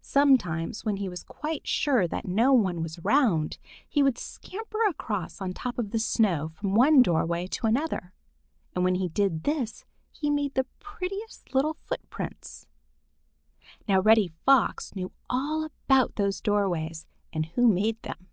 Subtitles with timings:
[0.00, 5.42] Sometimes, when he was quite sure that no one was around, he would scamper across
[5.42, 8.14] on top of the snow from one doorway to another,
[8.74, 12.66] and when he did this, he made the prettiest little footprints.
[13.86, 18.28] Now Reddy Fox knew all about those doorways and who made them.